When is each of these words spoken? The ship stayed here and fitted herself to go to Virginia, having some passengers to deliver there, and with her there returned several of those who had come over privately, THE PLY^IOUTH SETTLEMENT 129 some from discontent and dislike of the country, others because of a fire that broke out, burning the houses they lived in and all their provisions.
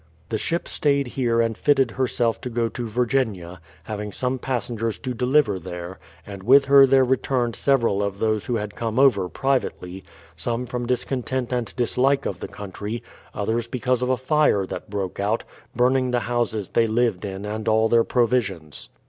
The 0.29 0.37
ship 0.39 0.67
stayed 0.67 1.09
here 1.09 1.41
and 1.41 1.55
fitted 1.55 1.91
herself 1.91 2.41
to 2.41 2.49
go 2.49 2.69
to 2.69 2.87
Virginia, 2.87 3.61
having 3.83 4.11
some 4.11 4.39
passengers 4.39 4.97
to 4.97 5.13
deliver 5.13 5.59
there, 5.59 5.99
and 6.25 6.41
with 6.41 6.65
her 6.65 6.87
there 6.87 7.03
returned 7.03 7.55
several 7.55 8.01
of 8.01 8.17
those 8.17 8.45
who 8.45 8.55
had 8.55 8.75
come 8.75 8.97
over 8.97 9.29
privately, 9.29 9.99
THE 9.99 10.05
PLY^IOUTH 10.05 10.41
SETTLEMENT 10.41 10.73
129 10.73 10.73
some 10.73 10.79
from 10.79 10.87
discontent 10.87 11.53
and 11.53 11.75
dislike 11.75 12.25
of 12.25 12.39
the 12.39 12.47
country, 12.47 13.03
others 13.35 13.67
because 13.67 14.01
of 14.01 14.09
a 14.09 14.17
fire 14.17 14.65
that 14.65 14.89
broke 14.89 15.19
out, 15.19 15.43
burning 15.75 16.09
the 16.09 16.21
houses 16.21 16.69
they 16.69 16.87
lived 16.87 17.23
in 17.23 17.45
and 17.45 17.67
all 17.69 17.87
their 17.87 18.03
provisions. 18.03 18.89